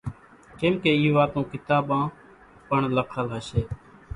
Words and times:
ڪيمڪي 0.59 0.91
اِي 1.01 1.09
واتون 1.17 1.43
ڪتاٻان 1.51 2.03
پڻ 2.67 2.79
لکل 2.97 3.25
ھشي 3.35 3.61